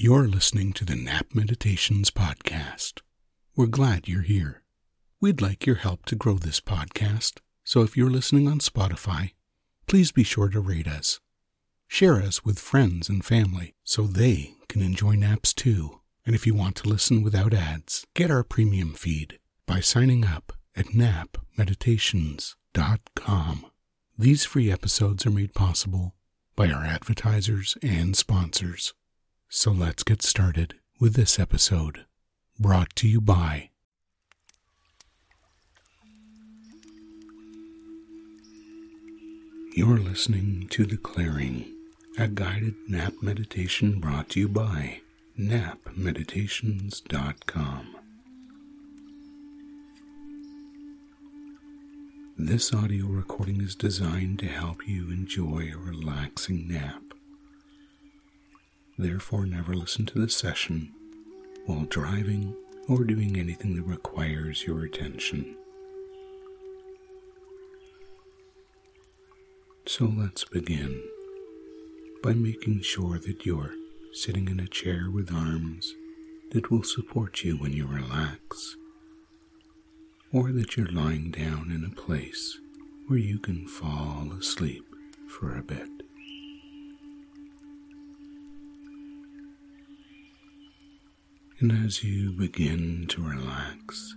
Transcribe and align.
You're 0.00 0.28
listening 0.28 0.72
to 0.74 0.84
the 0.84 0.94
Nap 0.94 1.34
Meditations 1.34 2.12
Podcast. 2.12 3.00
We're 3.56 3.66
glad 3.66 4.06
you're 4.06 4.22
here. 4.22 4.62
We'd 5.20 5.40
like 5.40 5.66
your 5.66 5.74
help 5.74 6.06
to 6.06 6.14
grow 6.14 6.34
this 6.34 6.60
podcast, 6.60 7.38
so 7.64 7.82
if 7.82 7.96
you're 7.96 8.08
listening 8.08 8.46
on 8.46 8.60
Spotify, 8.60 9.32
please 9.88 10.12
be 10.12 10.22
sure 10.22 10.50
to 10.50 10.60
rate 10.60 10.86
us. 10.86 11.18
Share 11.88 12.22
us 12.22 12.44
with 12.44 12.60
friends 12.60 13.08
and 13.08 13.24
family 13.24 13.74
so 13.82 14.04
they 14.04 14.54
can 14.68 14.82
enjoy 14.82 15.16
naps 15.16 15.52
too. 15.52 15.98
And 16.24 16.36
if 16.36 16.46
you 16.46 16.54
want 16.54 16.76
to 16.76 16.88
listen 16.88 17.24
without 17.24 17.52
ads, 17.52 18.06
get 18.14 18.30
our 18.30 18.44
premium 18.44 18.94
feed 18.94 19.40
by 19.66 19.80
signing 19.80 20.24
up 20.24 20.52
at 20.76 20.90
napmeditations.com. 20.90 23.66
These 24.16 24.44
free 24.44 24.70
episodes 24.70 25.26
are 25.26 25.30
made 25.30 25.54
possible 25.54 26.14
by 26.54 26.70
our 26.70 26.84
advertisers 26.84 27.76
and 27.82 28.16
sponsors. 28.16 28.94
So 29.50 29.72
let's 29.72 30.02
get 30.02 30.20
started 30.22 30.74
with 31.00 31.14
this 31.14 31.38
episode, 31.38 32.04
brought 32.60 32.94
to 32.96 33.08
you 33.08 33.22
by 33.22 33.70
You're 39.74 39.96
listening 39.96 40.68
to 40.68 40.84
The 40.84 40.98
Clearing, 40.98 41.64
a 42.18 42.28
guided 42.28 42.74
nap 42.88 43.14
meditation 43.22 44.00
brought 44.00 44.28
to 44.30 44.40
you 44.40 44.48
by 44.48 45.00
napmeditations.com. 45.38 47.94
This 52.36 52.74
audio 52.74 53.06
recording 53.06 53.62
is 53.62 53.74
designed 53.74 54.40
to 54.40 54.46
help 54.46 54.86
you 54.86 55.10
enjoy 55.10 55.70
a 55.72 55.78
relaxing 55.78 56.68
nap. 56.68 57.07
Therefore, 58.98 59.46
never 59.46 59.74
listen 59.74 60.06
to 60.06 60.18
the 60.18 60.28
session 60.28 60.92
while 61.66 61.84
driving 61.84 62.56
or 62.88 63.04
doing 63.04 63.38
anything 63.38 63.76
that 63.76 63.82
requires 63.82 64.64
your 64.64 64.84
attention. 64.84 65.56
So 69.86 70.12
let's 70.16 70.44
begin 70.44 71.00
by 72.22 72.32
making 72.32 72.82
sure 72.82 73.18
that 73.20 73.46
you're 73.46 73.72
sitting 74.12 74.48
in 74.48 74.58
a 74.58 74.66
chair 74.66 75.08
with 75.10 75.32
arms 75.32 75.94
that 76.50 76.70
will 76.70 76.82
support 76.82 77.44
you 77.44 77.56
when 77.56 77.72
you 77.72 77.86
relax, 77.86 78.76
or 80.32 80.50
that 80.52 80.76
you're 80.76 80.90
lying 80.90 81.30
down 81.30 81.70
in 81.70 81.84
a 81.84 81.94
place 81.94 82.58
where 83.06 83.18
you 83.18 83.38
can 83.38 83.68
fall 83.68 84.32
asleep 84.32 84.84
for 85.28 85.56
a 85.56 85.62
bit. 85.62 85.88
And 91.60 91.72
as 91.72 92.04
you 92.04 92.30
begin 92.30 93.06
to 93.08 93.20
relax, 93.20 94.14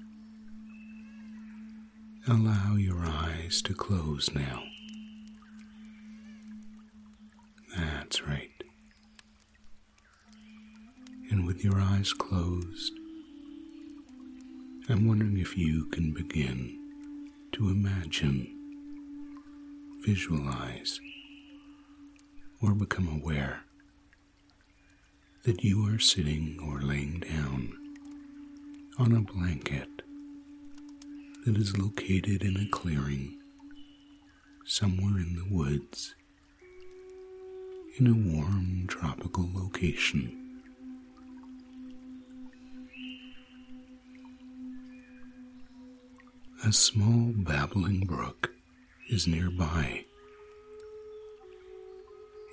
allow 2.27 2.75
your 2.75 3.03
eyes 3.03 3.63
to 3.63 3.73
close 3.73 4.29
now. 4.35 4.61
That's 7.75 8.21
right. 8.27 8.51
And 11.31 11.47
with 11.47 11.63
your 11.63 11.79
eyes 11.79 12.13
closed, 12.13 12.93
I'm 14.87 15.07
wondering 15.07 15.39
if 15.39 15.57
you 15.57 15.85
can 15.85 16.13
begin 16.13 16.77
to 17.53 17.69
imagine, 17.69 18.47
visualize, 20.05 21.01
or 22.61 22.75
become 22.75 23.07
aware 23.07 23.63
that 25.43 25.63
you 25.63 25.87
are 25.87 25.97
sitting 25.97 26.59
or 26.67 26.81
laying 26.81 27.19
down 27.19 27.73
on 28.99 29.11
a 29.11 29.21
blanket 29.21 29.89
that 31.45 31.57
is 31.57 31.75
located 31.77 32.43
in 32.43 32.57
a 32.57 32.69
clearing 32.69 33.39
somewhere 34.65 35.17
in 35.17 35.35
the 35.35 35.45
woods 35.49 36.13
in 37.97 38.05
a 38.05 38.13
warm 38.13 38.85
tropical 38.87 39.49
location. 39.53 40.37
A 46.63 46.71
small 46.71 47.33
babbling 47.35 48.01
brook 48.01 48.51
is 49.09 49.27
nearby, 49.27 50.05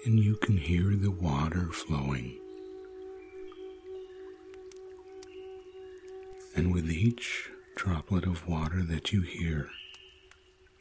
and 0.06 0.18
you 0.18 0.36
can 0.36 0.56
hear 0.56 0.96
the 0.96 1.10
water 1.10 1.70
flowing. 1.70 2.38
And 6.58 6.74
with 6.74 6.91
each 6.91 7.50
droplet 7.76 8.26
of 8.26 8.48
water 8.48 8.82
that 8.82 9.12
you 9.12 9.20
hear, 9.20 9.70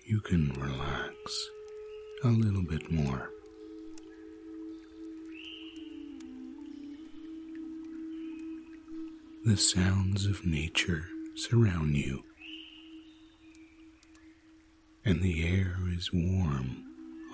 you 0.07 0.21
can 0.21 0.49
relax 0.53 1.49
a 2.23 2.29
little 2.29 2.63
bit 2.63 2.91
more. 2.91 3.29
The 9.45 9.55
sounds 9.55 10.25
of 10.25 10.47
nature 10.47 11.05
surround 11.35 11.95
you, 11.95 12.23
and 15.05 15.21
the 15.21 15.47
air 15.47 15.77
is 15.95 16.09
warm 16.11 16.85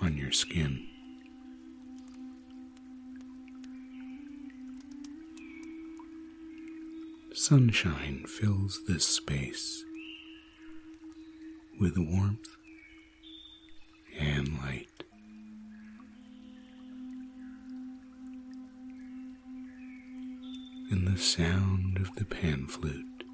on 0.02 0.18
your 0.18 0.32
skin. 0.32 0.86
Sunshine 7.36 8.24
fills 8.28 8.82
this 8.86 9.04
space 9.04 9.82
with 11.80 11.98
warmth 11.98 12.46
and 14.20 14.56
light. 14.58 15.02
And 20.92 21.08
the 21.08 21.18
sound 21.18 21.98
of 21.98 22.14
the 22.14 22.24
pan 22.24 22.68
flute 22.68 23.24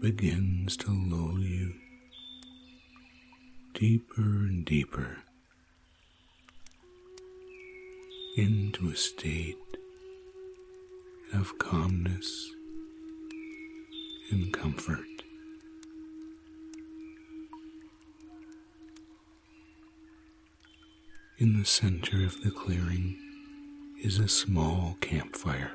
begins 0.00 0.78
to 0.78 0.90
lull 0.90 1.38
you 1.38 1.74
deeper 3.74 4.22
and 4.22 4.64
deeper 4.64 5.18
into 8.34 8.88
a 8.88 8.96
state 8.96 9.75
of 11.32 11.58
calmness 11.58 12.52
and 14.30 14.52
comfort. 14.52 15.04
In 21.38 21.58
the 21.58 21.66
center 21.66 22.24
of 22.24 22.42
the 22.42 22.50
clearing 22.50 23.18
is 24.02 24.18
a 24.18 24.28
small 24.28 24.96
campfire 25.00 25.72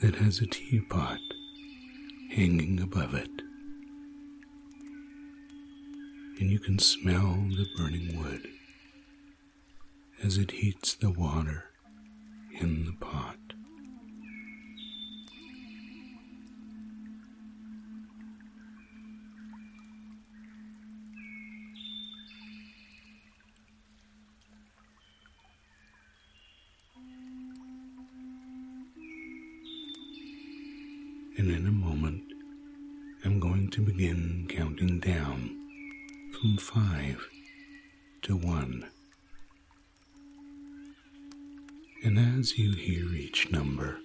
that 0.00 0.14
has 0.14 0.40
a 0.40 0.46
teapot 0.46 1.18
hanging 2.30 2.80
above 2.80 3.14
it. 3.14 3.30
And 6.38 6.50
you 6.50 6.58
can 6.58 6.78
smell 6.78 7.34
the 7.50 7.66
burning 7.76 8.16
wood 8.16 8.48
as 10.22 10.38
it 10.38 10.52
heats 10.52 10.94
the 10.94 11.10
water 11.10 11.64
in 12.58 12.86
the 12.86 12.92
pot. 12.92 13.39
And 31.40 31.50
in 31.52 31.66
a 31.66 31.72
moment, 31.72 32.22
I'm 33.24 33.40
going 33.40 33.70
to 33.70 33.80
begin 33.80 34.46
counting 34.46 35.00
down 35.00 35.56
from 36.34 36.58
five 36.58 37.26
to 38.20 38.36
one. 38.36 38.86
And 42.04 42.18
as 42.18 42.58
you 42.58 42.74
hear 42.74 43.14
each 43.14 43.50
number, 43.50 44.00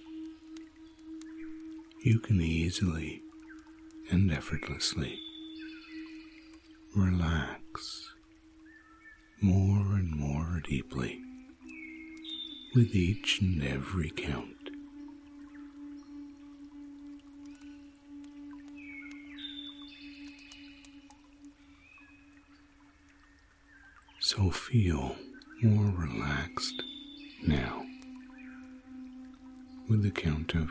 you 2.02 2.20
can 2.20 2.40
easily 2.40 3.20
and 4.10 4.32
effortlessly 4.32 5.18
relax 6.94 8.14
more 9.42 9.96
and 9.96 10.10
more 10.10 10.62
deeply 10.66 11.20
with 12.74 12.94
each 12.94 13.42
and 13.42 13.62
every 13.62 14.08
count. 14.08 14.55
Feel 24.70 25.14
more 25.62 25.92
relaxed 25.96 26.82
now. 27.46 27.84
with 29.88 30.02
the 30.02 30.10
count 30.10 30.54
of 30.54 30.68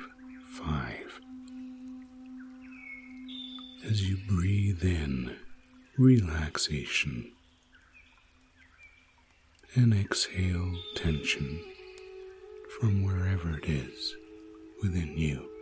five. 0.50 1.21
As 3.88 4.09
you 4.09 4.18
breathe 4.27 4.83
in 4.83 5.38
relaxation 5.97 7.31
and 9.74 9.94
exhale 9.94 10.75
tension 10.95 11.62
from 12.77 13.03
wherever 13.03 13.57
it 13.57 13.69
is 13.69 14.15
within 14.81 15.18
you. 15.18 15.55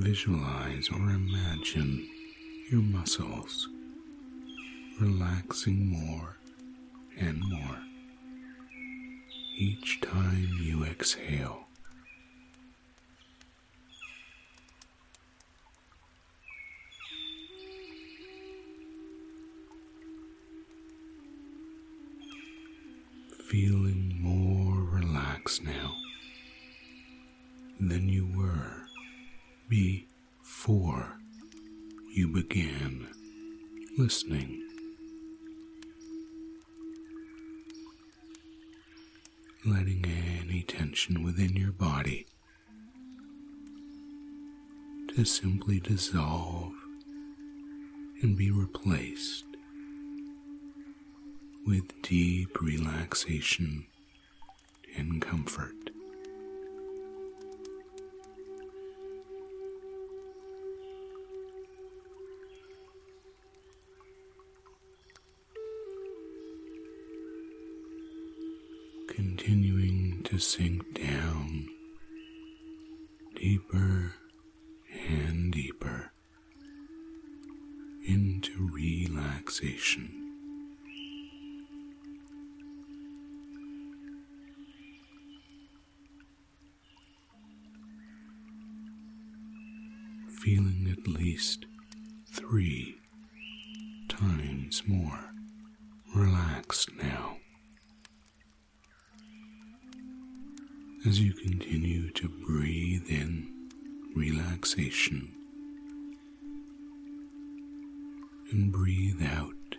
Visualize 0.00 0.88
or 0.90 1.10
imagine 1.10 2.08
your 2.70 2.82
muscles 2.82 3.68
relaxing 5.00 5.86
more 5.86 6.36
and 7.18 7.42
more 7.50 7.78
each 9.56 10.00
time 10.00 10.50
you 10.62 10.84
exhale. 10.84 11.66
Feeling 23.48 24.16
more 24.20 24.84
relaxed 24.84 25.64
now 25.64 25.96
than 27.80 28.08
you 28.08 28.28
were 28.36 28.77
before 29.68 31.14
you 32.10 32.28
began 32.28 33.08
listening. 33.96 34.64
letting 39.66 40.04
any 40.06 40.62
tension 40.62 41.22
within 41.22 41.54
your 41.54 41.72
body 41.72 42.26
to 45.08 45.24
simply 45.24 45.80
dissolve 45.80 46.72
and 48.22 48.36
be 48.36 48.50
replaced 48.50 49.44
with 51.66 52.00
deep 52.02 52.60
relaxation 52.62 53.86
and 54.96 55.20
comfort. 55.20 55.77
Continuing 69.18 70.22
to 70.22 70.38
sink 70.38 70.94
down 70.94 71.66
deeper 73.34 74.14
and 75.08 75.52
deeper 75.52 76.12
into 78.06 78.70
relaxation. 78.72 80.08
Feeling 90.28 90.94
at 90.96 91.08
least 91.08 91.66
three 92.32 93.00
times 94.08 94.84
more 94.86 95.32
relaxed 96.14 96.90
now. 97.02 97.37
As 101.06 101.20
you 101.20 101.32
continue 101.32 102.10
to 102.10 102.28
breathe 102.28 103.08
in 103.08 103.46
relaxation 104.16 105.32
and 108.50 108.72
breathe 108.72 109.22
out 109.22 109.76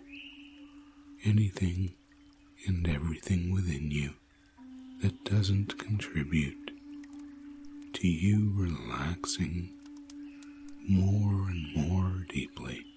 anything 1.24 1.92
and 2.66 2.88
everything 2.88 3.52
within 3.52 3.90
you 3.90 4.14
that 5.02 5.24
doesn't 5.24 5.78
contribute 5.78 6.70
to 7.92 8.08
you 8.08 8.50
relaxing 8.54 9.68
more 10.88 11.50
and 11.50 11.76
more 11.76 12.24
deeply. 12.30 12.89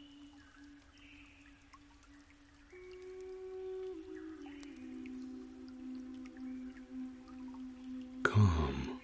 Calm, 8.34 9.00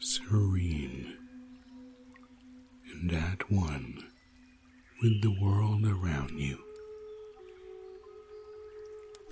serene, 0.00 1.16
and 2.92 3.12
at 3.12 3.48
one 3.48 3.96
with 5.00 5.22
the 5.22 5.38
world 5.40 5.86
around 5.86 6.32
you 6.32 6.58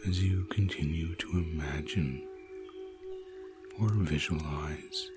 as 0.07 0.23
you 0.23 0.45
continue 0.53 1.17
to 1.17 1.31
imagine 1.33 2.25
or 3.81 3.89
visualize 3.89 5.11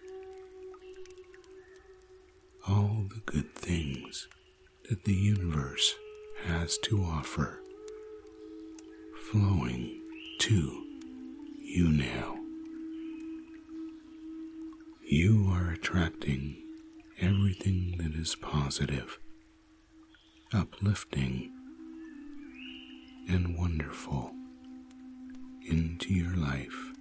all 2.68 3.06
the 3.10 3.22
good 3.32 3.54
things 3.54 4.28
that 4.90 5.04
the 5.04 5.14
universe 5.14 5.94
has 6.44 6.76
to 6.80 7.04
offer 7.04 7.60
flowing 9.30 10.02
to 10.40 10.88
you 11.62 11.88
now. 11.90 12.39
You 15.12 15.50
are 15.52 15.72
attracting 15.72 16.62
everything 17.20 17.96
that 17.98 18.14
is 18.14 18.36
positive, 18.36 19.18
uplifting, 20.54 21.52
and 23.28 23.58
wonderful 23.58 24.30
into 25.68 26.14
your 26.14 26.36
life. 26.36 26.92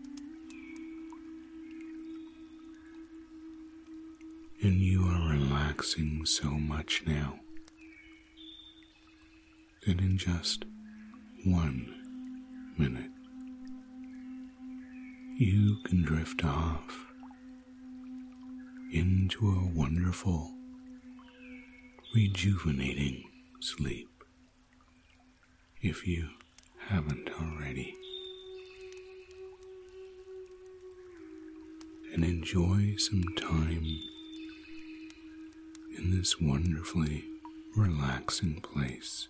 And 4.63 4.81
you 4.81 5.03
are 5.05 5.31
relaxing 5.31 6.25
so 6.25 6.49
much 6.49 7.03
now 7.07 7.41
that 9.87 10.01
in 10.01 10.17
just 10.17 10.65
one 11.45 11.95
minute 12.79 13.11
you 15.37 15.77
can 15.85 16.05
drift 16.05 16.43
off 16.43 17.08
into 18.93 19.51
a 19.51 19.79
wonderful, 19.79 20.51
rejuvenating 22.15 23.25
sleep 23.61 24.09
if 25.83 26.07
you 26.07 26.29
haven't 26.89 27.29
already. 27.41 27.95
And 32.15 32.25
enjoy 32.25 32.95
some 32.97 33.25
time 33.37 34.01
in 35.97 36.17
this 36.17 36.41
wonderfully 36.41 37.25
relaxing 37.77 38.61
place. 38.61 39.29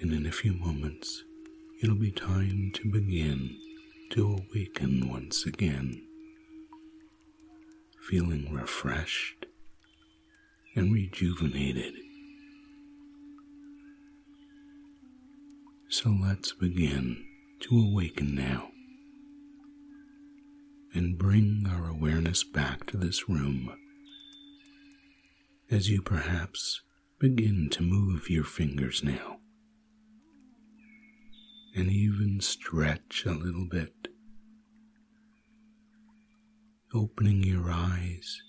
And 0.00 0.12
in 0.12 0.26
a 0.26 0.32
few 0.32 0.52
moments, 0.52 1.24
it'll 1.82 1.96
be 1.96 2.10
time 2.10 2.70
to 2.74 2.90
begin 2.90 3.56
to 4.10 4.38
awaken 4.38 5.08
once 5.08 5.46
again, 5.46 6.02
feeling 8.08 8.52
refreshed 8.52 9.46
and 10.74 10.92
rejuvenated. 10.92 11.94
So 15.88 16.10
let's 16.10 16.52
begin 16.52 17.24
to 17.60 17.78
awaken 17.78 18.34
now 18.34 18.68
and 20.94 21.18
bring 21.18 21.66
our 21.68 21.88
awareness 21.88 22.44
back 22.44 22.86
to 22.86 22.96
this 22.96 23.28
room 23.28 23.74
as 25.70 25.90
you 25.90 26.02
perhaps 26.02 26.82
begin 27.18 27.68
to 27.70 27.82
move 27.82 28.30
your 28.30 28.44
fingers 28.44 29.02
now 29.02 29.35
and 31.76 31.90
even 31.90 32.40
stretch 32.40 33.24
a 33.26 33.32
little 33.32 33.66
bit, 33.66 34.08
opening 36.94 37.42
your 37.44 37.70
eyes 37.70 38.40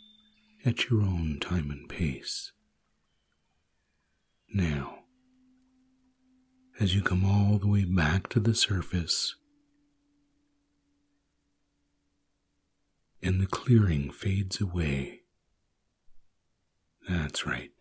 at 0.66 0.90
your 0.90 1.02
own 1.02 1.38
time 1.40 1.70
and 1.70 1.90
pace. 1.90 2.54
Now, 4.54 5.00
as 6.80 6.96
you 6.96 7.02
come 7.02 7.26
all 7.26 7.58
the 7.58 7.68
way 7.68 7.84
back 7.84 8.30
to 8.30 8.40
the 8.40 8.56
surface, 8.56 9.36
and 13.22 13.42
the 13.42 13.48
clearing 13.48 14.10
fades 14.12 14.62
away. 14.62 15.22
That's 17.10 17.46
right. 17.46 17.72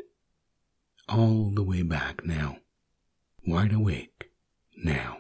All 1.09 1.53
the 1.55 1.63
way 1.63 1.83
back 1.83 2.25
now. 2.25 2.59
Wide 3.47 3.73
awake 3.73 4.31
now. 4.77 5.19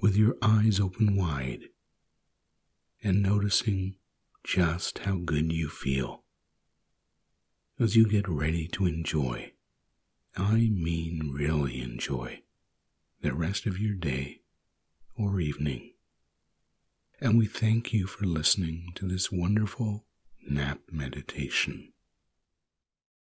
With 0.00 0.16
your 0.16 0.36
eyes 0.42 0.80
open 0.80 1.16
wide 1.16 1.64
and 3.02 3.22
noticing 3.22 3.96
just 4.42 5.00
how 5.00 5.16
good 5.16 5.52
you 5.52 5.68
feel 5.68 6.24
as 7.78 7.96
you 7.96 8.06
get 8.06 8.28
ready 8.28 8.66
to 8.68 8.86
enjoy. 8.86 9.52
I 10.36 10.68
mean, 10.70 11.30
really 11.32 11.80
enjoy 11.80 12.42
the 13.20 13.34
rest 13.34 13.66
of 13.66 13.78
your 13.78 13.94
day 13.94 14.40
or 15.18 15.40
evening 15.40 15.92
and 17.20 17.36
we 17.36 17.46
thank 17.46 17.92
you 17.92 18.06
for 18.06 18.24
listening 18.24 18.92
to 18.94 19.06
this 19.06 19.30
wonderful 19.30 20.06
nap 20.48 20.80
meditation. 20.90 21.92